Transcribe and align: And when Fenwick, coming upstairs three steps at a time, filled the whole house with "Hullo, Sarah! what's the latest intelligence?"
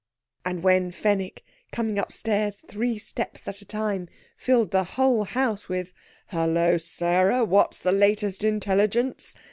And 0.43 0.63
when 0.63 0.89
Fenwick, 0.89 1.45
coming 1.71 1.99
upstairs 1.99 2.57
three 2.59 2.97
steps 2.97 3.47
at 3.47 3.61
a 3.61 3.65
time, 3.65 4.09
filled 4.35 4.71
the 4.71 4.83
whole 4.97 5.25
house 5.25 5.69
with 5.69 5.93
"Hullo, 6.31 6.79
Sarah! 6.79 7.45
what's 7.45 7.77
the 7.77 7.91
latest 7.91 8.43
intelligence?" 8.43 9.35